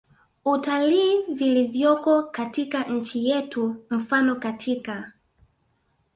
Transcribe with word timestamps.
utalii 0.45 1.33
vilivyoko 1.35 2.23
katika 2.23 2.83
nchi 2.83 3.25
yetu 3.29 3.75
Mfano 3.89 4.35
katika 4.35 5.11